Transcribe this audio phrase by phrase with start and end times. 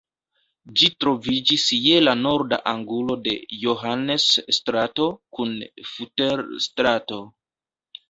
[0.79, 5.57] Ĝi troviĝis je la norda angulo de Johannes-strato kun
[5.95, 7.25] Futter-strato.